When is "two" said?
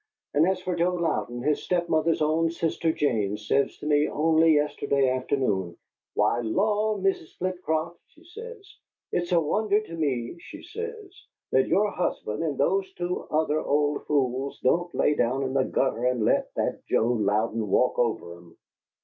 12.93-13.27